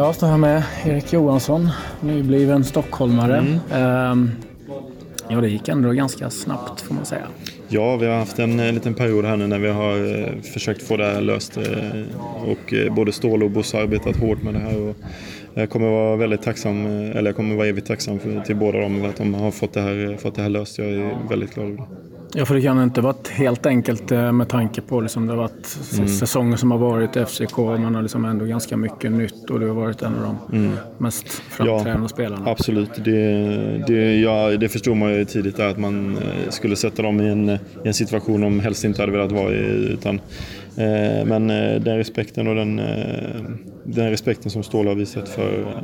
Jag 0.00 0.14
står 0.14 0.26
här 0.26 0.36
med 0.36 0.62
Erik 0.84 1.12
Johansson, 1.12 1.68
nybliven 2.00 2.64
stockholmare. 2.64 3.36
Mm. 3.36 3.58
Ehm, 3.72 4.30
ja, 5.28 5.40
det 5.40 5.48
gick 5.48 5.68
ändå 5.68 5.90
ganska 5.90 6.30
snabbt 6.30 6.80
får 6.80 6.94
man 6.94 7.04
säga. 7.04 7.26
Ja, 7.68 7.96
vi 7.96 8.06
har 8.06 8.14
haft 8.14 8.38
en, 8.38 8.60
en 8.60 8.74
liten 8.74 8.94
period 8.94 9.24
här 9.24 9.36
nu 9.36 9.46
när 9.46 9.58
vi 9.58 9.68
har 9.68 10.20
eh, 10.20 10.42
försökt 10.42 10.82
få 10.82 10.96
det 10.96 11.04
här 11.04 11.20
löst. 11.20 11.56
Eh, 11.56 11.64
och 12.46 12.74
eh, 12.74 12.94
både 12.94 13.12
Ståhl 13.12 13.42
och 13.42 13.50
Bosse 13.50 13.76
har 13.76 13.84
arbetat 13.84 14.16
hårt 14.16 14.42
med 14.42 14.54
det 14.54 14.60
här. 14.60 14.80
Och 14.80 14.96
jag 15.54 15.70
kommer 15.70 15.90
vara 15.90 16.16
väldigt 16.16 16.42
tacksam, 16.42 16.86
eller 16.86 17.26
jag 17.26 17.36
kommer 17.36 17.56
vara 17.56 17.66
evigt 17.66 17.86
tacksam 17.86 18.18
för, 18.18 18.40
till 18.40 18.56
båda 18.56 18.80
dem 18.80 19.04
att 19.04 19.16
de 19.16 19.34
har 19.34 19.50
fått 19.50 19.72
det 19.72 19.80
här, 19.80 20.16
fått 20.16 20.34
det 20.34 20.42
här 20.42 20.48
löst. 20.48 20.78
Jag 20.78 20.86
är 20.86 21.16
väldigt 21.28 21.54
glad 21.54 21.66
över 21.66 21.76
det. 21.76 22.19
Ja, 22.34 22.44
för 22.44 22.54
det 22.54 22.62
kan 22.62 22.82
inte 22.82 23.00
varit 23.00 23.28
helt 23.28 23.66
enkelt 23.66 24.12
eh, 24.12 24.32
med 24.32 24.48
tanke 24.48 24.80
på 24.80 25.00
liksom 25.00 25.26
det 25.26 25.32
har 25.32 25.38
varit 25.38 25.78
mm. 25.94 26.08
säsonger 26.08 26.56
som 26.56 26.70
har 26.70 26.78
varit 26.78 27.16
i 27.16 27.24
FCK. 27.24 27.56
Man 27.56 27.94
har 27.94 28.02
liksom 28.02 28.24
ändå 28.24 28.44
ganska 28.44 28.76
mycket 28.76 29.12
nytt 29.12 29.50
och 29.50 29.60
du 29.60 29.68
har 29.68 29.74
varit 29.74 30.02
en 30.02 30.14
av 30.14 30.22
de 30.50 30.56
mm. 30.56 30.76
mest 30.98 31.28
framträdande 31.28 32.04
ja, 32.04 32.08
spelarna. 32.08 32.50
Absolut, 32.50 33.04
det, 33.04 33.84
det, 33.86 34.20
ja, 34.20 34.50
det 34.50 34.68
förstod 34.68 34.96
man 34.96 35.12
ju 35.14 35.24
tidigt 35.24 35.56
där 35.56 35.68
att 35.68 35.78
man 35.78 36.16
eh, 36.16 36.50
skulle 36.50 36.76
sätta 36.76 37.02
dem 37.02 37.20
i 37.20 37.28
en, 37.28 37.50
i 37.50 37.58
en 37.84 37.94
situation 37.94 38.40
de 38.40 38.60
helst 38.60 38.84
inte 38.84 39.02
hade 39.02 39.12
velat 39.12 39.32
vara 39.32 39.52
i. 39.52 39.88
Utan, 39.92 40.14
eh, 40.76 41.24
men 41.26 41.46
den 41.84 41.96
respekten 41.96 42.46
och 42.46 42.54
den, 42.54 42.76
den 43.84 44.10
respekten 44.10 44.50
som 44.50 44.62
Ståhl 44.62 44.86
har 44.86 44.94
visat 44.94 45.28
för 45.28 45.82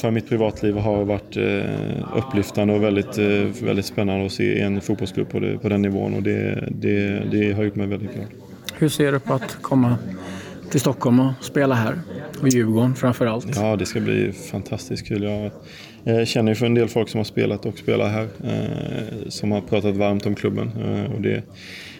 för 0.00 0.10
mitt 0.10 0.28
privatliv 0.28 0.76
har 0.76 1.04
varit 1.04 1.36
eh, 1.36 2.16
upplyftande 2.16 2.74
och 2.74 2.82
väldigt, 2.82 3.18
eh, 3.18 3.64
väldigt 3.66 3.86
spännande 3.86 4.26
att 4.26 4.32
se 4.32 4.60
en 4.60 4.80
fotbollsklubb 4.80 5.28
på, 5.28 5.40
det, 5.40 5.58
på 5.58 5.68
den 5.68 5.82
nivån 5.82 6.14
och 6.14 6.22
det, 6.22 6.68
det, 6.70 7.22
det 7.30 7.52
har 7.52 7.64
gjort 7.64 7.74
mig 7.74 7.86
väldigt 7.86 8.14
glad. 8.14 8.26
Hur 8.74 8.88
ser 8.88 9.12
du 9.12 9.20
på 9.20 9.34
att 9.34 9.58
komma 9.62 9.96
till 10.70 10.80
Stockholm 10.80 11.20
och 11.20 11.32
spela 11.40 11.74
här? 11.74 12.00
Och 12.40 12.48
Djurgården 12.48 12.94
framför 12.94 13.26
allt. 13.26 13.56
Ja, 13.56 13.76
det 13.76 13.86
ska 13.86 14.00
bli 14.00 14.32
fantastiskt 14.32 15.06
kul. 15.06 15.22
Jag 15.22 15.50
eh, 16.18 16.24
känner 16.24 16.52
ju 16.52 16.56
för 16.56 16.66
en 16.66 16.74
del 16.74 16.88
folk 16.88 17.08
som 17.08 17.18
har 17.18 17.24
spelat 17.24 17.66
och 17.66 17.78
spelar 17.78 18.08
här, 18.08 18.28
som 19.28 19.52
har 19.52 19.60
pratat 19.60 19.96
varmt 19.96 20.26
om 20.26 20.34
klubben. 20.34 20.70
Och 21.14 21.20
det, 21.20 21.42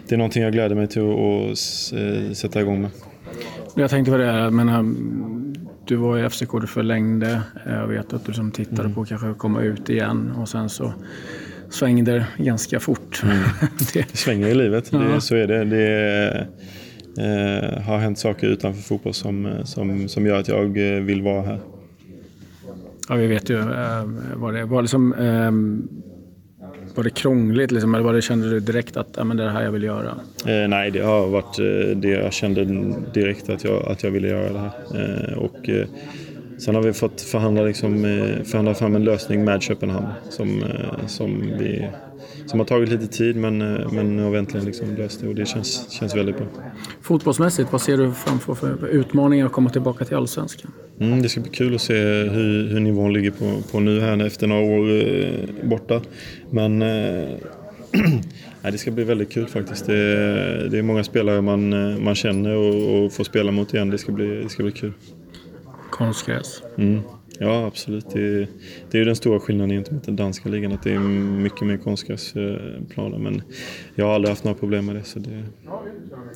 det 0.09 0.15
är 0.15 0.17
någonting 0.17 0.43
jag 0.43 0.53
gläder 0.53 0.77
mig 0.77 0.89
till 0.89 1.03
att 1.03 1.59
sätta 2.37 2.61
igång 2.61 2.81
med. 2.81 2.91
Jag 3.77 3.91
tänkte 3.91 4.13
på 4.13 4.19
det, 4.19 4.51
men 4.51 4.69
du 5.87 5.97
var 5.97 6.19
i 6.19 6.31
FCK, 6.31 6.51
du 6.61 6.67
förlängde. 6.67 7.41
Jag 7.67 7.87
vet 7.87 8.13
att 8.13 8.25
du 8.25 8.33
som 8.33 8.51
tittade 8.51 8.83
mm. 8.83 8.95
på 8.95 9.05
kanske 9.05 9.35
komma 9.35 9.63
ut 9.63 9.91
igen 9.91 10.33
och 10.37 10.49
sen 10.49 10.69
så 10.69 10.95
svängde 11.71 12.13
det 12.13 12.45
ganska 12.45 12.81
fort. 12.81 13.23
Mm. 13.23 13.39
det 13.93 14.17
svänger 14.17 14.49
i 14.49 14.55
livet, 14.55 14.89
ja. 14.93 14.99
det, 14.99 15.21
så 15.21 15.37
är 15.37 15.47
det. 15.47 15.65
det 15.65 16.49
eh, 17.19 17.83
har 17.83 17.99
hänt 17.99 18.19
saker 18.19 18.47
utanför 18.47 18.83
fotboll 18.83 19.15
som, 19.15 19.53
som, 19.65 20.09
som 20.09 20.27
gör 20.27 20.41
att 20.41 20.49
jag 20.49 20.97
eh, 20.97 21.03
vill 21.03 21.23
vara 21.23 21.43
här. 21.43 21.61
Ja, 23.09 23.15
vi 23.15 23.27
vet 23.27 23.51
ju 23.51 23.59
eh, 23.59 24.05
vad 24.35 24.55
det 24.55 24.65
var. 24.65 24.83
Liksom, 24.83 25.15
eh, 25.15 25.51
var 26.95 27.05
det 27.05 27.11
krångligt 27.11 27.71
liksom, 27.71 27.95
eller 27.95 28.05
var 28.05 28.15
det, 28.15 28.23
kände 28.23 28.51
du 28.51 28.61
direkt 28.61 28.97
att 28.97 29.09
ja, 29.17 29.25
men 29.25 29.37
det 29.37 29.43
är 29.43 29.47
det 29.47 29.53
här 29.53 29.63
jag 29.63 29.73
vill 29.73 29.83
göra? 29.83 30.15
Eh, 30.47 30.69
nej, 30.69 30.91
det 30.91 31.01
har 31.01 31.27
varit 31.27 31.59
eh, 31.59 31.97
det 31.97 32.09
jag 32.09 32.33
kände 32.33 32.65
direkt 33.15 33.49
att 33.49 33.65
jag, 33.65 33.89
att 33.89 34.03
jag 34.03 34.11
ville 34.11 34.29
göra 34.29 34.53
det 34.53 34.59
här. 34.59 34.73
Eh, 34.95 35.39
och, 35.39 35.69
eh, 35.69 35.87
sen 36.59 36.75
har 36.75 36.83
vi 36.83 36.93
fått 36.93 37.21
förhandla, 37.21 37.63
liksom, 37.63 38.05
eh, 38.05 38.45
förhandla 38.45 38.75
fram 38.75 38.97
en 38.97 39.05
lösning 39.05 39.45
med 39.45 39.63
Köpenhamn 39.63 40.07
som, 40.31 40.63
eh, 40.63 41.07
som, 41.07 41.41
vi, 41.59 41.89
som 42.47 42.61
har 42.61 42.67
tagit 42.67 42.89
lite 42.89 43.07
tid 43.07 43.37
men, 43.37 43.59
men 43.93 44.19
har 44.19 44.37
äntligen 44.37 44.67
liksom 44.67 44.95
löst 44.95 45.21
det 45.21 45.29
och 45.29 45.35
det 45.35 45.47
känns, 45.47 45.91
känns 45.91 46.17
väldigt 46.17 46.37
bra. 46.37 46.47
Fotbollsmässigt, 47.03 47.73
vad 47.73 47.81
ser 47.81 47.97
du 47.97 48.13
framför 48.13 48.55
för 48.55 48.87
utmaningar 48.87 49.47
att 49.47 49.53
komma 49.53 49.71
tillbaka 49.71 50.05
till 50.05 50.17
Allsvenskan? 50.17 50.73
Mm, 51.01 51.23
det 51.23 51.29
ska 51.29 51.41
bli 51.41 51.51
kul 51.51 51.75
att 51.75 51.81
se 51.81 51.95
hur, 51.95 52.69
hur 52.69 52.81
nivån 52.81 53.13
ligger 53.13 53.31
på, 53.31 53.63
på 53.71 53.81
nu 53.81 54.01
här 54.01 54.27
efter 54.27 54.47
några 54.47 54.63
år 54.63 54.91
eh, 54.91 55.69
borta. 55.69 56.01
Men 56.51 56.83
eh, 56.83 57.29
nej, 58.63 58.73
det 58.73 58.79
ska 58.79 58.91
bli 58.91 59.05
väldigt 59.05 59.33
kul 59.33 59.47
faktiskt. 59.47 59.87
Det, 59.87 60.69
det 60.69 60.79
är 60.79 60.83
många 60.83 61.05
spelare 61.05 61.41
man, 61.41 61.73
eh, 61.73 61.99
man 61.99 62.15
känner 62.15 62.57
och, 62.57 63.05
och 63.05 63.13
får 63.13 63.25
spela 63.25 63.51
mot 63.51 63.75
igen. 63.75 63.91
Det 63.91 63.99
ska 63.99 64.13
bli, 64.13 64.43
det 64.43 64.49
ska 64.49 64.63
bli 64.63 64.73
kul. 64.73 64.93
Konstgräs? 65.91 66.63
Mm. 66.79 67.01
Ja, 67.39 67.67
absolut. 67.67 68.11
Det, 68.13 68.39
det 68.91 68.97
är 68.97 68.99
ju 68.99 69.05
den 69.05 69.17
stora 69.17 69.41
skillnaden 69.41 69.71
gentemot 69.77 70.05
den 70.05 70.17
danska 70.17 70.49
ligan, 70.49 70.73
att 70.73 70.83
det 70.83 70.93
är 70.93 70.99
mycket 70.99 71.67
mer 71.67 71.77
konstgräsplaner. 71.77 73.19
Men 73.19 73.43
jag 73.95 74.07
har 74.07 74.15
aldrig 74.15 74.31
haft 74.31 74.45
några 74.45 74.59
problem 74.59 74.87
med 74.87 74.97
det. 74.97 75.05
Så 75.05 75.19
det... 75.19 75.43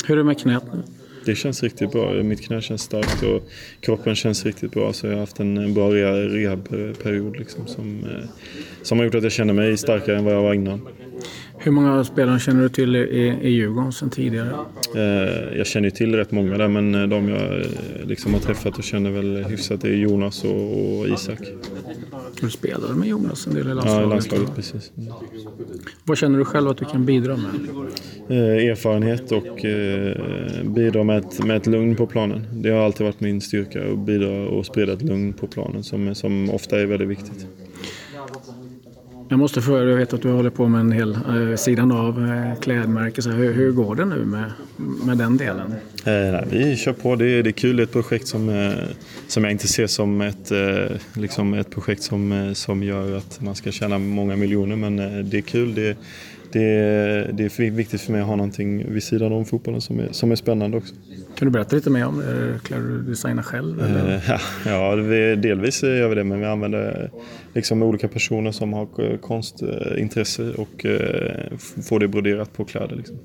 Hur 0.06 0.14
är 0.14 0.16
det 0.16 0.24
med 0.24 0.38
knät 0.38 0.62
nu? 0.72 0.82
det 1.28 1.34
känns 1.34 1.62
riktigt 1.62 1.92
bra. 1.92 2.12
Mitt 2.22 2.46
knä 2.46 2.60
känns 2.60 2.82
starkt 2.82 3.22
och 3.22 3.48
kroppen 3.80 4.14
känns 4.14 4.44
riktigt 4.44 4.70
bra. 4.70 4.92
Så 4.92 5.06
jag 5.06 5.12
har 5.12 5.20
haft 5.20 5.40
en 5.40 5.74
bra 5.74 5.90
rehabperiod 5.90 7.36
liksom, 7.36 7.66
som, 7.66 8.04
eh, 8.04 8.28
som 8.82 8.98
har 8.98 9.04
gjort 9.04 9.14
att 9.14 9.22
jag 9.22 9.32
känner 9.32 9.54
mig 9.54 9.76
starkare 9.76 10.18
än 10.18 10.24
vad 10.24 10.34
jag 10.34 10.42
var 10.42 10.54
innan. 10.54 10.88
Hur 11.60 11.70
många 11.70 12.04
spelare 12.04 12.38
känner 12.38 12.62
du 12.62 12.68
till 12.68 12.96
i, 12.96 13.38
i 13.42 13.48
Djurgården 13.48 13.92
sedan 13.92 14.10
tidigare? 14.10 14.50
Eh, 14.96 15.58
jag 15.58 15.66
känner 15.66 15.90
till 15.90 16.14
rätt 16.14 16.30
många 16.30 16.58
där, 16.58 16.68
men 16.68 16.94
eh, 16.94 17.06
de 17.08 17.28
jag 17.28 17.64
liksom 18.04 18.34
har 18.34 18.40
träffat 18.40 18.78
och 18.78 18.84
känner 18.84 19.10
väl 19.10 19.44
hyfsat 19.44 19.84
är 19.84 19.94
Jonas 19.94 20.44
och, 20.44 20.98
och 20.98 21.08
Isak. 21.08 21.38
Du 22.40 22.50
spelade 22.50 22.94
med 22.94 23.08
Jonas 23.08 23.46
en 23.46 23.54
del 23.54 23.70
i 23.70 23.74
landslaget? 23.74 24.02
Ja, 24.02 24.08
landslaget 24.08 24.54
precis. 24.56 24.92
Mm. 24.98 25.12
Vad 26.04 26.18
känner 26.18 26.38
du 26.38 26.44
själv 26.44 26.68
att 26.68 26.76
du 26.76 26.84
kan 26.84 27.04
bidra 27.04 27.36
med? 27.36 27.52
Eh, 28.28 28.70
erfarenhet 28.70 29.32
och 29.32 29.64
eh, 29.64 30.16
bidra 30.64 31.04
med 31.04 31.18
ett, 31.18 31.44
med 31.44 31.56
ett 31.56 31.66
lugn 31.66 31.96
på 31.96 32.06
planen. 32.06 32.44
Det 32.52 32.70
har 32.70 32.84
alltid 32.84 33.06
varit 33.06 33.20
min 33.20 33.40
styrka 33.40 33.92
att 33.92 33.98
bidra 33.98 34.48
och 34.48 34.66
sprida 34.66 34.92
ett 34.92 35.02
lugn 35.02 35.32
på 35.32 35.46
planen 35.46 35.82
som, 35.84 36.14
som 36.14 36.50
ofta 36.50 36.80
är 36.80 36.86
väldigt 36.86 37.08
viktigt. 37.08 37.46
Jag 39.30 39.38
måste 39.38 39.62
fråga, 39.62 39.82
jag 39.82 39.96
vet 39.96 40.12
att 40.12 40.22
du 40.22 40.30
håller 40.30 40.50
på 40.50 40.68
med 40.68 40.80
en 40.80 40.92
hel 40.92 41.14
eh, 41.14 41.56
sidan 41.56 41.92
av 41.92 42.28
eh, 42.28 42.60
klädmärke. 42.60 43.22
Så 43.22 43.30
hur, 43.30 43.52
hur, 43.52 43.72
går 43.72 43.94
det 43.94 44.04
nu 44.04 44.24
med, 44.24 44.52
med 45.06 45.18
den 45.18 45.36
delen? 45.36 45.74
Eh, 46.04 46.40
vi 46.50 46.76
kör 46.76 46.92
på. 46.92 47.16
Det 47.16 47.26
är, 47.26 47.42
det 47.42 47.50
är 47.50 47.52
kul. 47.52 47.76
Det 47.76 47.82
är 47.82 47.84
ett 47.84 47.92
projekt 47.92 48.26
som, 48.26 48.48
eh, 48.48 48.72
som 49.26 49.44
jag 49.44 49.52
inte 49.52 49.68
ser 49.68 49.86
som 49.86 50.20
ett, 50.20 50.50
eh, 50.50 50.96
liksom 51.12 51.54
ett 51.54 51.70
projekt 51.70 52.02
som, 52.02 52.32
eh, 52.32 52.52
som 52.52 52.82
gör 52.82 53.16
att 53.16 53.40
man 53.40 53.54
ska 53.54 53.70
tjäna 53.70 53.98
många 53.98 54.36
miljoner. 54.36 54.76
Men 54.76 54.98
eh, 54.98 55.24
det 55.24 55.38
är 55.38 55.42
kul. 55.42 55.74
Det, 55.74 55.96
det, 56.52 57.30
det 57.32 57.44
är 57.44 57.70
viktigt 57.70 58.00
för 58.00 58.12
mig 58.12 58.20
att 58.20 58.26
ha 58.26 58.36
någonting 58.36 58.92
vid 58.92 59.02
sidan 59.02 59.32
om 59.32 59.44
fotbollen 59.44 59.80
som 59.80 60.00
är, 60.00 60.08
som 60.12 60.32
är 60.32 60.36
spännande 60.36 60.76
också. 60.76 60.94
Kan 61.34 61.46
du 61.46 61.50
berätta 61.50 61.76
lite 61.76 61.90
mer 61.90 62.06
om 62.06 62.18
det? 62.18 62.60
Klär 62.64 62.78
du 62.78 63.02
designa 63.02 63.42
själv? 63.42 63.80
Eller? 63.80 64.22
Ja, 64.66 64.96
delvis 65.36 65.82
gör 65.82 66.08
vi 66.08 66.14
det, 66.14 66.24
men 66.24 66.40
vi 66.40 66.46
använder 66.46 67.10
liksom 67.54 67.82
olika 67.82 68.08
personer 68.08 68.52
som 68.52 68.72
har 68.72 69.16
konstintresse 69.18 70.52
och 70.52 70.86
får 71.88 72.00
det 72.00 72.08
broderat 72.08 72.52
på 72.52 72.64
kläder. 72.64 72.96
Liksom. 72.96 73.16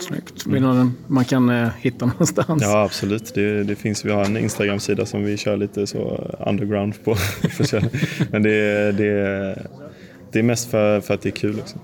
Snyggt. 0.00 0.46
Vill 0.46 0.90
man 1.06 1.24
kan 1.24 1.50
eh, 1.50 1.68
hitta 1.78 2.06
någonstans? 2.06 2.62
Ja, 2.62 2.84
absolut. 2.84 3.34
Det, 3.34 3.62
det, 3.62 3.76
finns, 3.76 4.04
vi 4.04 4.10
har 4.10 4.24
en 4.24 4.36
Instagram-sida 4.36 5.06
som 5.06 5.24
vi 5.24 5.36
kör 5.36 5.56
lite 5.56 5.86
så 5.86 6.30
underground 6.46 7.04
på. 7.04 7.16
Men 8.30 8.42
det, 8.42 8.92
det, 8.92 9.68
det 10.32 10.38
är 10.38 10.42
mest 10.42 10.70
för, 10.70 11.00
för 11.00 11.14
att 11.14 11.22
det 11.22 11.28
är 11.28 11.30
kul. 11.30 11.60
Också. 11.60 11.78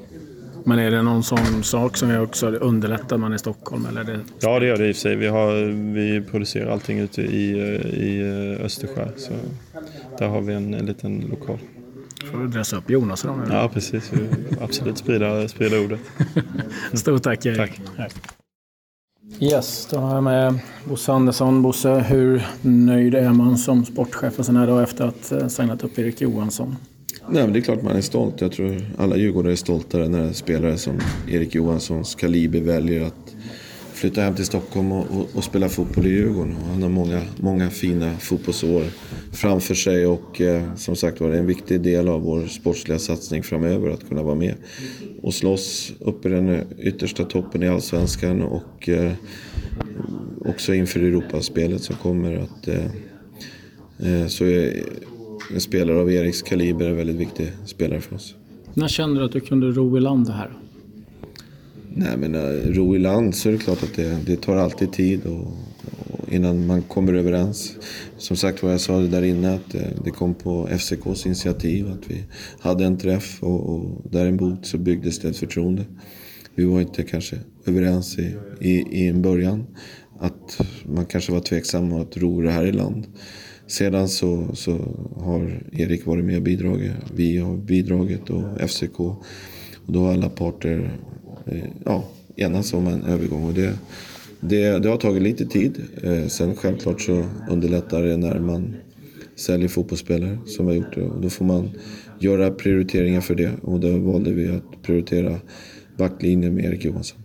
Men 0.64 0.78
är 0.78 0.90
det 0.90 1.02
någon 1.02 1.22
sån 1.22 1.64
sak 1.64 1.96
som 1.96 2.20
också 2.20 2.46
underlättar 2.46 3.18
man 3.18 3.34
i 3.34 3.38
Stockholm? 3.38 3.86
Eller 3.86 4.04
det... 4.04 4.20
Ja, 4.40 4.58
det 4.58 4.66
gör 4.66 4.76
det 4.76 4.88
i 4.88 4.92
och 4.92 4.96
för 4.96 5.00
sig. 5.00 5.16
Vi, 5.16 5.26
har, 5.26 5.54
vi 5.94 6.20
producerar 6.30 6.70
allting 6.70 6.98
ute 6.98 7.22
i, 7.22 7.50
i 7.92 8.22
Österskär. 8.60 9.12
Så 9.16 9.32
där 10.18 10.28
har 10.28 10.40
vi 10.40 10.54
en, 10.54 10.74
en 10.74 10.86
liten 10.86 11.20
lokal 11.20 11.58
får 12.34 12.40
du 12.40 12.48
dressa 12.48 12.76
upp 12.76 12.90
Jonas 12.90 13.22
då 13.22 13.32
nu. 13.32 13.44
Ja, 13.54 13.70
precis. 13.72 14.12
Absolut 14.60 14.98
sprida, 14.98 15.48
sprida 15.48 15.80
ordet. 15.80 16.00
Stort 16.92 17.22
tack 17.22 17.46
Erik. 17.46 17.80
Tack. 17.96 18.14
Yes, 19.40 19.88
då 19.90 19.98
har 19.98 20.14
jag 20.14 20.24
med 20.24 20.58
Bosse 20.84 21.12
Andersson. 21.12 21.62
Bosse, 21.62 21.98
hur 22.08 22.46
nöjd 22.62 23.14
är 23.14 23.32
man 23.32 23.58
som 23.58 23.84
sportchef 23.84 24.38
en 24.38 24.44
sån 24.44 24.56
här 24.56 24.66
dag 24.66 24.82
efter 24.82 25.04
att 25.04 25.30
ha 25.30 25.40
eh, 25.40 25.48
signat 25.48 25.84
upp 25.84 25.98
Erik 25.98 26.20
Johansson? 26.20 26.76
Nej, 27.28 27.42
men 27.42 27.52
det 27.52 27.58
är 27.58 27.60
klart 27.60 27.82
man 27.82 27.96
är 27.96 28.00
stolt. 28.00 28.40
Jag 28.40 28.52
tror 28.52 28.82
alla 28.98 29.16
Djurgårdare 29.16 29.52
är 29.52 29.56
stoltare 29.56 30.08
när 30.08 30.32
spelare 30.32 30.76
som 30.78 31.00
Erik 31.28 31.54
Johanssons 31.54 32.14
kaliber 32.14 32.60
väljer 32.60 33.02
att 33.02 33.34
flytta 33.92 34.20
hem 34.20 34.34
till 34.34 34.44
Stockholm 34.44 34.92
och, 34.92 35.06
och, 35.10 35.28
och 35.34 35.44
spela 35.44 35.68
fotboll 35.68 36.06
i 36.06 36.10
Djurgården. 36.10 36.56
Och 36.56 36.68
han 36.68 36.82
har 36.82 36.88
många, 36.88 37.22
många 37.36 37.70
fina 37.70 38.14
fotbollsår 38.18 38.84
framför 39.32 39.74
sig 39.74 40.06
och 40.06 40.40
eh, 40.40 40.74
som 40.76 40.96
sagt 40.96 41.20
var 41.20 41.28
det 41.28 41.34
är 41.34 41.40
en 41.40 41.46
viktig 41.46 41.80
del 41.80 42.08
av 42.08 42.22
vår 42.22 42.46
sportsliga 42.46 42.98
satsning 42.98 43.42
framöver 43.42 43.90
att 43.90 44.08
kunna 44.08 44.22
vara 44.22 44.34
med 44.34 44.54
och 45.22 45.34
slåss 45.34 45.92
upp 46.00 46.26
i 46.26 46.28
den 46.28 46.60
yttersta 46.78 47.24
toppen 47.24 47.62
i 47.62 47.68
Allsvenskan 47.68 48.42
och 48.42 48.88
eh, 48.88 49.12
också 50.44 50.74
inför 50.74 51.00
Europaspelet 51.00 51.82
som 51.82 51.96
kommer. 51.96 52.36
att 52.36 52.68
eh, 52.68 52.84
eh 53.98 54.26
Så 54.26 54.44
är 54.44 54.82
en 55.52 55.60
spelare 55.60 56.00
av 56.00 56.12
Eriks 56.12 56.42
kaliber 56.42 56.88
en 56.88 56.96
väldigt 56.96 57.16
viktig 57.16 57.52
spelare 57.66 58.00
för 58.00 58.16
oss. 58.16 58.34
När 58.74 58.88
kände 58.88 59.20
du 59.20 59.26
att 59.26 59.32
du 59.32 59.40
kunde 59.40 59.66
ro 59.66 59.96
i 59.96 60.00
land 60.00 60.26
det 60.26 60.32
här? 60.32 60.50
Nej 61.94 62.16
men 62.16 62.34
uh, 62.34 62.72
ro 62.72 62.96
i 62.96 62.98
land 62.98 63.34
så 63.34 63.48
är 63.48 63.52
det 63.52 63.58
klart 63.58 63.82
att 63.82 63.94
det, 63.94 64.18
det 64.26 64.36
tar 64.36 64.56
alltid 64.56 64.92
tid 64.92 65.26
och, 65.26 65.46
och 66.10 66.32
innan 66.32 66.66
man 66.66 66.82
kommer 66.82 67.14
överens. 67.14 67.76
Som 68.18 68.36
sagt 68.36 68.62
vad 68.62 68.72
jag 68.72 68.80
sa 68.80 68.98
det 68.98 69.08
där 69.08 69.22
inne 69.22 69.54
att 69.54 69.76
det 70.04 70.10
kom 70.10 70.34
på 70.34 70.68
FCKs 70.68 71.26
initiativ 71.26 71.88
att 71.88 72.10
vi 72.10 72.24
hade 72.60 72.84
en 72.84 72.98
träff 72.98 73.42
och, 73.42 73.74
och 73.74 74.02
däremot 74.10 74.66
så 74.66 74.78
byggdes 74.78 75.18
det 75.18 75.28
ett 75.28 75.36
förtroende. 75.36 75.84
Vi 76.54 76.64
var 76.64 76.80
inte 76.80 77.02
kanske 77.02 77.36
överens 77.66 78.18
i, 78.18 78.36
i, 78.60 78.70
i 78.70 79.08
en 79.08 79.22
början. 79.22 79.66
Att 80.18 80.60
man 80.84 81.06
kanske 81.06 81.32
var 81.32 81.40
tveksam 81.40 81.92
att 81.92 82.16
ro 82.16 82.42
det 82.42 82.50
här 82.50 82.66
i 82.66 82.72
land. 82.72 83.06
Sedan 83.66 84.08
så, 84.08 84.48
så 84.54 84.78
har 85.16 85.60
Erik 85.72 86.06
varit 86.06 86.24
med 86.24 86.36
och 86.36 86.42
bidragit. 86.42 86.92
Vi 87.14 87.38
har 87.38 87.56
bidragit 87.56 88.30
och 88.30 88.70
FCK. 88.70 89.00
Och 89.00 89.92
då 89.92 90.00
har 90.00 90.12
alla 90.12 90.28
parter 90.28 90.98
eh, 91.46 91.64
ja, 91.84 92.04
enats 92.36 92.72
om 92.72 92.86
en 92.86 93.02
övergång. 93.02 93.44
Och 93.44 93.54
det, 93.54 93.78
det, 94.40 94.78
det 94.78 94.88
har 94.88 94.96
tagit 94.96 95.22
lite 95.22 95.46
tid. 95.46 95.82
Eh, 96.02 96.26
sen 96.26 96.56
självklart 96.56 97.00
så 97.00 97.24
underlättar 97.50 98.02
det 98.02 98.16
när 98.16 98.38
man 98.38 98.74
säljer 99.36 99.68
fotbollsspelare 99.68 100.38
som 100.46 100.66
vi 100.66 100.72
har 100.72 100.76
gjort 100.76 100.94
det. 100.94 101.02
Och 101.02 101.20
då 101.20 101.30
får 101.30 101.44
man 101.44 101.70
göra 102.18 102.50
prioriteringar 102.50 103.20
för 103.20 103.34
det. 103.34 103.50
Och 103.62 103.80
då 103.80 103.98
valde 103.98 104.32
vi 104.32 104.48
att 104.48 104.82
prioritera 104.82 105.40
backlinjen 105.96 106.54
med 106.54 106.64
Erik 106.64 106.84
Johansson. 106.84 107.23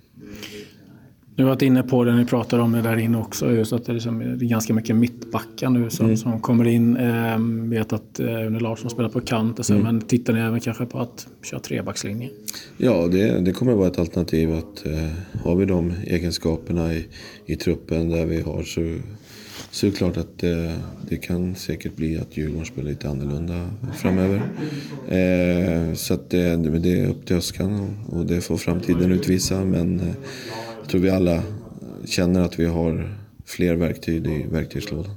Du 1.39 1.43
har 1.43 1.49
varit 1.49 1.61
inne 1.61 1.83
på 1.83 2.03
det, 2.03 2.15
ni 2.15 2.25
pratar 2.25 2.59
om 2.59 2.71
det 2.71 2.81
där 2.81 2.97
inne 2.97 3.17
också, 3.17 3.51
just 3.51 3.73
att 3.73 3.85
det 3.85 3.91
är, 3.91 3.93
liksom, 3.93 4.19
det 4.19 4.45
är 4.45 4.49
ganska 4.49 4.73
mycket 4.73 4.95
mittbackar 4.95 5.69
nu 5.69 5.89
som, 5.89 6.05
mm. 6.05 6.17
som 6.17 6.39
kommer 6.39 6.67
in. 6.67 6.97
Eh, 6.97 7.39
vet 7.69 7.93
att 7.93 8.19
eh, 8.19 8.25
Une 8.25 8.59
Larsson 8.59 8.89
spelar 8.89 9.09
på 9.09 9.21
kant, 9.21 9.59
och 9.59 9.65
så, 9.65 9.73
mm. 9.73 9.85
men 9.85 10.01
tittar 10.01 10.33
ni 10.33 10.39
även 10.39 10.59
kanske 10.59 10.85
på 10.85 10.99
att 10.99 11.27
köra 11.43 11.59
trebackslinje? 11.59 12.29
Ja, 12.77 13.07
det, 13.07 13.39
det 13.39 13.51
kommer 13.51 13.73
vara 13.73 13.87
ett 13.87 13.99
alternativ. 13.99 14.53
att 14.53 14.85
eh, 14.85 15.09
Har 15.43 15.55
vi 15.55 15.65
de 15.65 15.93
egenskaperna 16.07 16.93
i, 16.93 17.07
i 17.45 17.55
truppen 17.55 18.09
där 18.09 18.25
vi 18.25 18.41
har 18.41 18.63
så, 18.63 18.97
så 19.71 19.85
är 19.85 19.91
det 19.91 19.97
klart 19.97 20.17
att 20.17 20.43
eh, 20.43 20.71
det 21.09 21.17
kan 21.17 21.55
säkert 21.55 21.95
bli 21.95 22.17
att 22.17 22.37
Djurgården 22.37 22.65
spelar 22.65 22.89
lite 22.89 23.09
annorlunda 23.09 23.69
framöver. 23.97 24.41
Eh, 25.07 25.93
så 25.93 26.13
att 26.13 26.29
det, 26.29 26.55
det, 26.79 26.99
är 26.99 27.09
upp 27.09 27.25
till 27.25 27.35
Öskan 27.35 27.79
och, 27.79 28.17
och 28.17 28.25
det 28.25 28.41
får 28.41 28.57
framtiden 28.57 29.11
utvisa. 29.11 29.65
Men 29.65 29.99
eh, 29.99 30.15
tror 30.89 31.01
vi 31.01 31.09
alla 31.09 31.43
känner 32.05 32.41
att 32.41 32.59
vi 32.59 32.65
har 32.65 33.15
fler 33.45 33.75
verktyg 33.75 34.27
i 34.27 34.45
verktygslådan. 34.51 35.11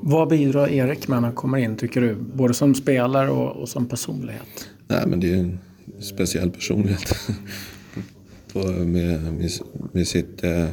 Vad 0.00 0.28
bidrar 0.28 0.68
Erik 0.68 1.08
med 1.08 1.22
när 1.22 1.28
han 1.28 1.36
kommer 1.36 1.58
in, 1.58 1.76
tycker 1.76 2.00
du? 2.00 2.14
Både 2.14 2.54
som 2.54 2.74
spelare 2.74 3.30
och, 3.30 3.56
och 3.56 3.68
som 3.68 3.86
personlighet? 3.86 4.68
Nej, 4.88 5.02
men 5.06 5.20
det 5.20 5.32
är 5.32 5.36
en 5.36 5.58
speciell 6.00 6.50
personlighet. 6.50 7.14
med, 8.54 8.86
med, 8.86 9.50
med, 9.92 10.08
sitt, 10.08 10.44
eh, 10.44 10.68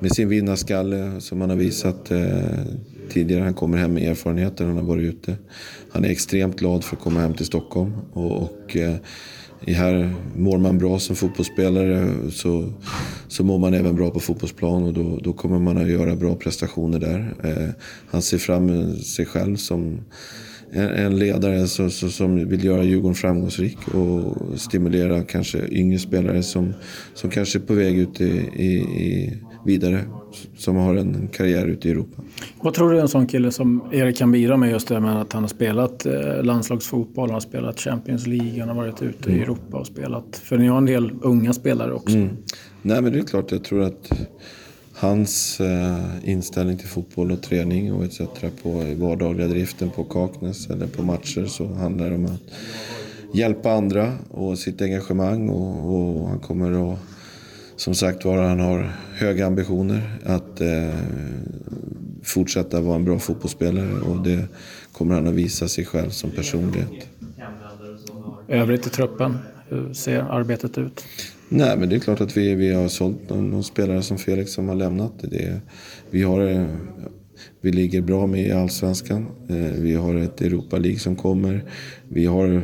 med 0.00 0.12
sin 0.12 0.28
vinnarskalle 0.28 1.20
som 1.20 1.40
han 1.40 1.50
har 1.50 1.56
visat 1.56 2.10
eh, 2.10 2.20
tidigare. 3.12 3.44
Han 3.44 3.54
kommer 3.54 3.78
hem 3.78 3.94
med 3.94 4.10
erfarenheter, 4.10 4.64
han 4.64 4.76
har 4.76 4.82
varit 4.82 5.14
ute. 5.14 5.36
Han 5.92 6.04
är 6.04 6.08
extremt 6.08 6.58
glad 6.58 6.84
för 6.84 6.96
att 6.96 7.02
komma 7.02 7.20
hem 7.20 7.34
till 7.34 7.46
Stockholm. 7.46 7.92
Och, 8.12 8.42
och 8.42 8.76
eh, 8.76 8.96
här 9.66 10.14
mår 10.36 10.58
man 10.58 10.78
bra 10.78 10.98
som 10.98 11.16
fotbollsspelare 11.16 12.12
så, 12.30 12.72
så 13.28 13.44
mår 13.44 13.58
man 13.58 13.74
även 13.74 13.96
bra 13.96 14.10
på 14.10 14.20
fotbollsplan 14.20 14.82
och 14.82 14.92
då, 14.92 15.18
då 15.22 15.32
kommer 15.32 15.58
man 15.58 15.78
att 15.78 15.88
göra 15.88 16.16
bra 16.16 16.34
prestationer 16.34 16.98
där. 16.98 17.34
Eh, 17.44 17.68
han 18.10 18.22
ser 18.22 18.38
fram 18.38 18.96
sig 18.96 19.26
själv 19.26 19.56
som 19.56 20.00
en, 20.74 21.18
ledare 21.18 21.66
som, 21.66 21.90
som 21.90 22.48
vill 22.48 22.64
göra 22.64 22.84
Djurgården 22.84 23.14
framgångsrik 23.14 23.88
och 23.88 24.36
stimulera 24.60 25.22
kanske 25.22 25.66
yngre 25.68 25.98
spelare 25.98 26.42
som, 26.42 26.74
som 27.14 27.30
kanske 27.30 27.58
är 27.58 27.60
på 27.60 27.74
väg 27.74 27.98
ut 27.98 28.20
i, 28.20 28.30
i 28.62 29.32
vidare 29.64 30.04
som 30.56 30.76
har 30.76 30.94
en 30.94 31.28
karriär 31.32 31.66
ute 31.66 31.88
i 31.88 31.90
Europa. 31.90 32.22
Vad 32.60 32.74
tror 32.74 32.92
du 32.92 33.00
en 33.00 33.08
sån 33.08 33.26
kille 33.26 33.52
som 33.52 33.82
Erik 33.92 34.16
kan 34.16 34.32
bidra 34.32 34.56
med 34.56 34.70
just 34.70 34.88
det 34.88 35.00
med 35.00 35.20
att 35.20 35.32
han 35.32 35.42
har 35.42 35.48
spelat 35.48 36.06
eh, 36.06 36.42
landslagsfotboll, 36.42 37.28
han 37.28 37.34
har 37.34 37.40
spelat 37.40 37.80
Champions 37.80 38.26
League, 38.26 38.60
han 38.60 38.68
har 38.68 38.76
varit 38.76 39.02
ute 39.02 39.28
mm. 39.28 39.40
i 39.40 39.42
Europa 39.42 39.76
och 39.76 39.86
spelat. 39.86 40.36
För 40.36 40.58
ni 40.58 40.66
har 40.66 40.78
en 40.78 40.86
del 40.86 41.12
unga 41.22 41.52
spelare 41.52 41.92
också. 41.92 42.16
Mm. 42.16 42.36
Nej 42.82 43.02
men 43.02 43.12
det 43.12 43.18
är 43.18 43.22
klart, 43.22 43.52
jag 43.52 43.64
tror 43.64 43.82
att 43.82 44.12
hans 44.94 45.60
eh, 45.60 46.30
inställning 46.30 46.78
till 46.78 46.88
fotboll 46.88 47.32
och 47.32 47.42
träning 47.42 47.92
och 47.92 48.04
etc. 48.04 48.20
på 48.62 48.94
vardagliga 48.96 49.48
driften 49.48 49.90
på 49.90 50.04
Kaknäs 50.04 50.70
eller 50.70 50.86
på 50.86 51.02
matcher 51.02 51.44
så 51.44 51.66
handlar 51.66 52.10
det 52.10 52.16
om 52.16 52.24
att 52.24 52.42
hjälpa 53.34 53.72
andra 53.72 54.12
och 54.30 54.58
sitt 54.58 54.82
engagemang 54.82 55.48
och, 55.48 55.94
och 55.94 56.28
han 56.28 56.38
kommer 56.38 56.92
att 56.92 56.98
som 57.76 57.94
sagt 57.94 58.24
var, 58.24 58.42
han 58.42 58.60
har 58.60 58.92
höga 59.22 59.46
ambitioner 59.46 60.18
att 60.24 60.60
eh, 60.60 60.94
fortsätta 62.22 62.80
vara 62.80 62.96
en 62.96 63.04
bra 63.04 63.18
fotbollsspelare 63.18 64.00
och 64.00 64.22
det 64.22 64.44
kommer 64.92 65.14
han 65.14 65.26
att 65.26 65.34
visa 65.34 65.68
sig 65.68 65.84
själv 65.84 66.10
som 66.10 66.30
personlighet. 66.30 67.08
Övrigt 68.48 68.86
i 68.86 68.90
truppen, 68.90 69.38
hur 69.68 69.92
ser 69.92 70.18
arbetet 70.18 70.78
ut? 70.78 71.04
Nej, 71.48 71.76
men 71.78 71.88
det 71.88 71.96
är 71.96 72.00
klart 72.00 72.20
att 72.20 72.36
vi, 72.36 72.54
vi 72.54 72.72
har 72.72 72.88
sålt 72.88 73.30
någon, 73.30 73.64
spelare 73.64 74.02
som 74.02 74.18
Felix 74.18 74.52
som 74.52 74.68
har 74.68 74.74
lämnat. 74.74 75.12
Det, 75.20 75.60
vi 76.10 76.22
har 76.22 76.40
eh, 76.40 76.66
vi 77.60 77.72
ligger 77.72 78.02
bra 78.02 78.26
med 78.26 78.46
i 78.46 78.52
Allsvenskan. 78.52 79.26
Eh, 79.48 79.56
vi 79.56 79.94
har 79.94 80.14
ett 80.14 80.40
Europa 80.40 80.78
League 80.78 80.98
som 80.98 81.16
kommer. 81.16 81.64
Vi 82.08 82.26
har 82.26 82.62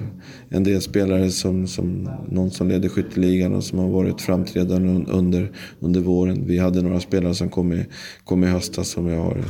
en 0.48 0.64
del 0.64 0.80
spelare 0.80 1.30
som, 1.30 1.66
som 1.66 2.10
någon 2.28 2.50
som 2.50 2.68
leder 2.68 2.88
skytteligan 2.88 3.54
och 3.54 3.64
som 3.64 3.78
har 3.78 3.88
varit 3.88 4.20
framträdande 4.20 5.12
under, 5.12 5.52
under 5.80 6.00
våren. 6.00 6.44
Vi 6.46 6.58
hade 6.58 6.82
några 6.82 7.00
spelare 7.00 7.34
som 7.34 7.48
kom 7.48 7.72
i, 7.72 7.84
kom 8.24 8.44
i 8.44 8.46
höstas 8.46 8.88
som 8.88 9.06
jag 9.06 9.20
har 9.20 9.44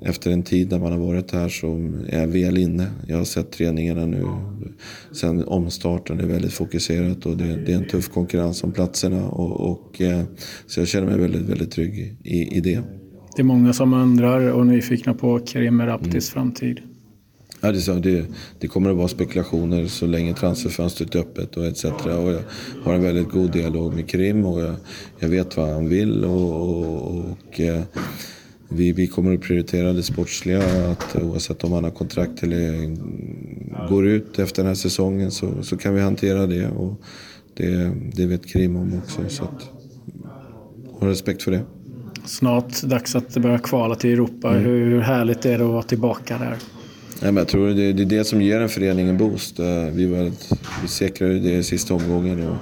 efter 0.00 0.30
en 0.30 0.42
tid 0.42 0.70
när 0.70 0.78
man 0.78 0.92
har 0.92 0.98
varit 0.98 1.30
här 1.30 1.48
så 1.48 1.66
är 2.08 2.26
väl 2.26 2.58
inne. 2.58 2.86
Jag 3.06 3.16
har 3.16 3.24
sett 3.24 3.52
träningarna 3.52 4.06
nu 4.06 4.26
sen 5.12 5.44
omstarten. 5.44 6.16
Det 6.16 6.22
är 6.22 6.28
väldigt 6.28 6.52
fokuserat 6.52 7.26
och 7.26 7.36
det, 7.36 7.56
det 7.66 7.72
är 7.72 7.76
en 7.76 7.88
tuff 7.88 8.08
konkurrens 8.08 8.64
om 8.64 8.72
platserna. 8.72 9.28
Och, 9.28 9.70
och, 9.70 10.00
eh, 10.00 10.24
så 10.66 10.80
jag 10.80 10.88
känner 10.88 11.06
mig 11.06 11.18
väldigt, 11.18 11.42
väldigt 11.42 11.70
trygg 11.70 12.16
i, 12.24 12.56
i 12.56 12.60
det. 12.60 12.82
Det 13.36 13.42
är 13.42 13.44
många 13.44 13.72
som 13.72 13.94
undrar 13.94 14.52
och 14.52 14.60
är 14.60 14.64
nyfikna 14.64 15.14
på 15.14 15.38
Karim 15.38 15.76
Merabtis 15.76 16.12
mm. 16.12 16.20
framtid. 16.20 16.80
Ja, 17.60 17.72
det, 17.72 18.00
det, 18.00 18.26
det, 18.58 18.68
kommer 18.68 18.90
att 18.90 18.96
vara 18.96 19.08
spekulationer 19.08 19.86
så 19.86 20.06
länge 20.06 20.34
transferfönstret 20.34 21.14
är 21.14 21.18
öppet 21.18 21.56
och 21.56 21.66
etc. 21.66 21.84
Och 21.84 22.10
jag 22.10 22.40
har 22.82 22.94
en 22.94 23.02
väldigt 23.02 23.28
god 23.28 23.52
dialog 23.52 23.94
med 23.94 24.08
Karim 24.08 24.46
och 24.46 24.60
jag, 24.60 24.74
jag 25.18 25.28
vet 25.28 25.56
vad 25.56 25.68
han 25.68 25.88
vill. 25.88 26.24
och, 26.24 26.52
och, 26.52 27.16
och 27.16 27.60
eh, 27.60 27.82
vi, 28.68 28.92
vi 28.92 29.06
kommer 29.06 29.34
att 29.34 29.40
prioritera 29.40 29.92
det 29.92 30.02
sportsliga. 30.02 30.90
Att 30.90 31.16
oavsett 31.16 31.64
om 31.64 31.72
han 31.72 31.84
har 31.84 31.90
kontrakt 31.90 32.42
eller 32.42 32.96
går 33.88 34.06
ut 34.06 34.38
efter 34.38 34.62
den 34.62 34.68
här 34.68 34.74
säsongen 34.74 35.30
så, 35.30 35.62
så 35.62 35.76
kan 35.76 35.94
vi 35.94 36.00
hantera 36.00 36.46
det. 36.46 36.68
Och 36.68 37.00
det, 37.54 37.92
det 38.14 38.26
vet 38.26 38.46
Krim 38.46 38.76
om 38.76 38.98
också. 38.98 39.20
Så 39.28 39.44
att, 39.44 39.70
ha 41.00 41.08
respekt 41.08 41.42
för 41.42 41.50
det. 41.50 41.62
Snart 42.26 42.82
dags 42.82 43.16
att 43.16 43.36
börja 43.36 43.58
kvala 43.58 43.94
till 43.94 44.12
Europa. 44.12 44.50
Mm. 44.50 44.64
Hur 44.64 45.00
härligt 45.00 45.44
är 45.46 45.58
det 45.58 45.64
att 45.64 45.70
vara 45.70 45.82
tillbaka 45.82 46.38
där? 46.38 46.56
Ja, 47.20 47.26
men 47.26 47.36
jag 47.36 47.48
tror 47.48 47.68
det, 47.68 47.92
det 47.92 48.02
är 48.02 48.18
det 48.18 48.24
som 48.24 48.42
ger 48.42 48.60
en 48.60 48.68
förening 48.68 49.08
en 49.08 49.18
boost. 49.18 49.58
Eh, 49.58 49.66
vi, 49.92 50.32
vi 50.82 50.88
säkrade 50.88 51.38
det 51.38 51.52
i 51.52 51.62
sista 51.62 51.94
omgången. 51.94 52.48
Och 52.48 52.56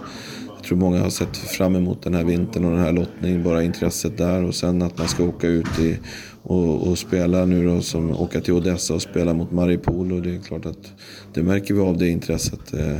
jag 0.56 0.64
tror 0.64 0.78
många 0.78 1.00
har 1.00 1.11
sett 1.11 1.37
fram 1.37 1.76
emot 1.76 2.02
den 2.02 2.14
här 2.14 2.25
vintern 2.25 2.64
och 2.64 2.71
den 2.71 2.80
här 2.80 2.92
lottningen. 2.92 3.42
Bara 3.42 3.62
intresset 3.62 4.18
där 4.18 4.44
och 4.44 4.54
sen 4.54 4.83
att 4.83 4.99
man 4.99 5.09
ska 5.09 5.25
åka 5.25 5.47
ut 5.49 5.78
i, 5.78 5.99
och, 6.42 6.88
och 6.88 6.99
spela 6.99 7.44
nu 7.44 7.66
då, 7.66 7.80
som 7.80 8.11
åka 8.11 8.40
till 8.40 8.52
Odessa 8.52 8.94
och 8.94 9.02
spela 9.02 9.35
mot 9.35 9.52
Maripol. 9.52 10.12
Och 10.12 10.23
det 10.23 10.35
är 10.35 10.38
klart 10.38 10.66
att 10.66 10.92
det 11.35 11.42
märker 11.42 11.75
vi 11.75 11.80
av 11.80 11.99
det 11.99 12.09
intresset. 12.09 12.75
Eh, 12.75 12.99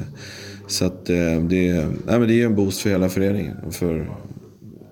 så 0.67 0.85
att 0.85 1.11
eh, 1.11 1.17
det, 1.41 1.87
nej, 2.07 2.19
men 2.19 2.29
det 2.29 2.35
ger 2.35 2.47
en 2.47 2.55
boost 2.55 2.81
för 2.81 2.91
hela 2.91 3.09
föreningen. 3.09 3.57
För 3.71 4.11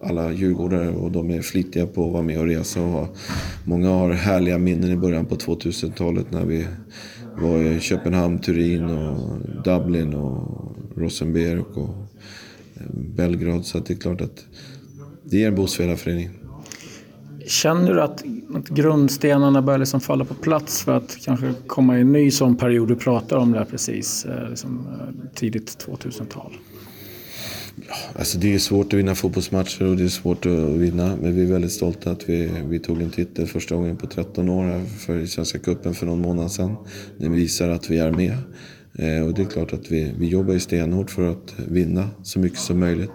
alla 0.03 0.33
djurgårdare 0.33 0.89
och 0.89 1.11
de 1.11 1.31
är 1.31 1.43
flitiga 1.43 1.87
på 1.87 2.07
att 2.07 2.13
vara 2.13 2.23
med 2.23 2.39
och 2.39 2.47
resa. 2.47 2.81
Och 2.83 3.17
många 3.65 3.89
har 3.89 4.11
härliga 4.13 4.59
minnen 4.59 4.91
i 4.91 4.97
början 4.97 5.27
på 5.27 5.35
2000-talet 5.35 6.31
när 6.31 6.45
vi 6.45 6.67
var 7.37 7.59
i 7.59 7.81
Köpenhamn, 7.81 8.39
Turin 8.39 8.85
och 8.85 9.39
Dublin 9.65 10.15
och 10.15 10.77
Rosenberg 10.97 11.59
och 11.59 11.89
eh, 12.75 12.83
Belgrad. 12.91 13.67
Så 13.67 13.79
det 13.79 13.91
är 13.91 13.97
klart 13.97 14.21
att 14.21 14.45
det 15.25 15.37
ger 15.37 15.49
en 15.49 15.55
boost. 15.55 15.81
Känner 17.47 17.95
du 17.95 18.03
att, 18.03 18.25
att 18.55 18.69
grundstenarna 18.69 19.63
börjar 19.63 19.79
liksom 19.79 20.01
falla 20.01 20.25
på 20.25 20.35
plats 20.35 20.83
för 20.83 20.97
att 20.97 21.19
kanske 21.25 21.55
komma 21.67 21.99
i 21.99 22.01
en 22.01 22.13
ny 22.13 22.31
sån 22.31 22.57
period? 22.57 22.89
Du 22.89 22.97
pratar 22.97 23.37
om 23.37 23.53
där 23.53 23.65
precis, 23.65 24.25
eh, 24.25 24.49
liksom, 24.51 24.87
eh, 25.01 25.35
tidigt 25.35 25.87
2000-tal. 25.87 26.53
Alltså 28.17 28.39
det 28.39 28.55
är 28.55 28.59
svårt 28.59 28.93
att 28.93 28.99
vinna 28.99 29.15
fotbollsmatcher 29.15 29.83
och 29.85 29.97
det 29.97 30.05
är 30.05 30.09
svårt 30.09 30.47
att 30.47 30.53
vinna. 30.53 31.17
Men 31.23 31.35
vi 31.35 31.43
är 31.43 31.47
väldigt 31.47 31.73
stolta 31.73 32.11
att 32.11 32.29
vi, 32.29 32.51
vi 32.69 32.79
tog 32.79 33.03
en 33.03 33.11
titel 33.11 33.47
första 33.47 33.75
gången 33.75 33.97
på 33.97 34.07
13 34.07 34.49
år 34.49 34.65
här 34.65 34.85
för 34.85 35.27
Svenska 35.27 35.59
Cupen 35.59 35.95
för 35.95 36.07
någon 36.07 36.21
månad 36.21 36.53
sedan. 36.53 36.77
Det 37.19 37.29
visar 37.29 37.69
att 37.69 37.91
vi 37.91 37.99
är 37.99 38.11
med. 38.11 38.37
Eh, 38.95 39.27
och 39.27 39.35
det 39.35 39.43
är 39.43 39.47
klart 39.47 39.73
att 39.73 39.93
vi, 39.93 40.13
vi 40.19 40.27
jobbar 40.27 40.59
stenhårt 40.59 41.11
för 41.11 41.31
att 41.31 41.55
vinna 41.69 42.09
så 42.23 42.39
mycket 42.39 42.59
som 42.59 42.81
möjligt. 42.81 43.13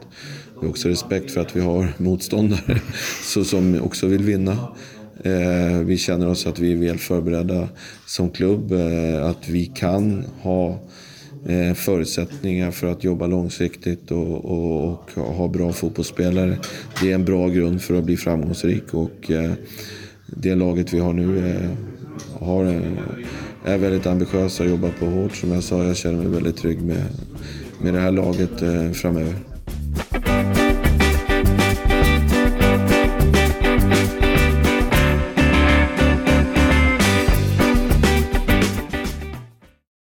Vi 0.54 0.66
har 0.66 0.70
också 0.70 0.90
respekt 0.90 1.32
för 1.32 1.42
att 1.42 1.56
vi 1.56 1.62
har 1.62 1.94
motståndare 1.98 2.82
så, 3.24 3.44
som 3.44 3.82
också 3.82 4.08
vill 4.08 4.24
vinna. 4.24 4.58
Eh, 5.24 5.80
vi 5.86 5.98
känner 5.98 6.28
oss 6.28 6.48
att 6.48 6.60
vi 6.60 6.72
är 6.72 6.78
väl 6.78 6.98
förberedda 6.98 7.70
som 8.06 8.30
klubb. 8.30 8.72
Eh, 8.72 9.26
att 9.26 9.50
vi 9.50 9.66
kan 9.66 10.24
ha 10.42 10.80
Eh, 11.50 11.74
förutsättningar 11.74 12.72
för 12.72 12.88
att 12.88 13.04
jobba 13.04 13.28
långsiktigt 13.28 14.12
och, 14.12 14.46
och, 14.46 15.10
och, 15.16 15.24
ha 15.24 15.48
bra 15.48 15.72
fotbollsspelare. 15.72 16.58
Det 17.02 17.12
är 17.12 17.16
en 17.16 17.26
bra 17.26 17.48
grund 17.48 17.82
för 17.82 17.98
att 17.98 18.04
bli 18.04 18.18
framgångsrik 18.18 18.94
och 18.94 19.32
eh, 19.32 19.52
det 20.26 20.56
laget 20.56 20.94
vi 20.94 21.00
har 21.00 21.14
nu 21.14 21.50
är, 21.50 21.70
har, 22.46 22.64
är 23.66 23.78
väldigt 23.78 24.06
ambitiösa 24.06 24.64
och 24.64 24.70
jobbar 24.70 24.92
på 25.00 25.06
hårt. 25.06 25.36
Som 25.36 25.52
jag 25.52 25.64
sa, 25.64 25.84
jag 25.84 25.98
känner 25.98 26.18
mig 26.18 26.28
väldigt 26.28 26.58
trygg 26.58 26.82
med, 26.82 27.04
med 27.82 27.94
det 27.94 28.00
här 28.00 28.12
laget 28.12 28.60
framöver. 28.98 29.36